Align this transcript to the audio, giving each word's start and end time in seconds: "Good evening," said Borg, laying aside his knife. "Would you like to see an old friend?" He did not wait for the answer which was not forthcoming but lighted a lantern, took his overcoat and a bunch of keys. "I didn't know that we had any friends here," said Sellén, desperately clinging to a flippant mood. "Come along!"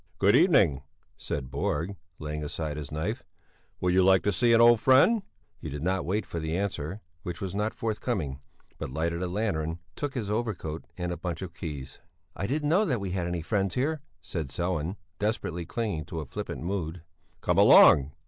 "Good 0.17 0.35
evening," 0.35 0.81
said 1.15 1.51
Borg, 1.51 1.95
laying 2.17 2.43
aside 2.43 2.75
his 2.75 2.91
knife. 2.91 3.21
"Would 3.79 3.93
you 3.93 4.03
like 4.03 4.23
to 4.23 4.31
see 4.31 4.51
an 4.51 4.59
old 4.59 4.79
friend?" 4.79 5.21
He 5.59 5.69
did 5.69 5.83
not 5.83 6.05
wait 6.07 6.25
for 6.25 6.39
the 6.39 6.57
answer 6.57 7.01
which 7.21 7.39
was 7.39 7.53
not 7.53 7.75
forthcoming 7.75 8.39
but 8.79 8.89
lighted 8.89 9.21
a 9.21 9.27
lantern, 9.27 9.77
took 9.95 10.15
his 10.15 10.27
overcoat 10.27 10.85
and 10.97 11.11
a 11.11 11.17
bunch 11.17 11.43
of 11.43 11.53
keys. 11.53 11.99
"I 12.35 12.47
didn't 12.47 12.69
know 12.69 12.83
that 12.83 12.99
we 12.99 13.11
had 13.11 13.27
any 13.27 13.43
friends 13.43 13.75
here," 13.75 14.01
said 14.21 14.47
Sellén, 14.47 14.95
desperately 15.19 15.67
clinging 15.67 16.05
to 16.05 16.19
a 16.19 16.25
flippant 16.25 16.63
mood. 16.63 17.03
"Come 17.41 17.59
along!" 17.59 18.13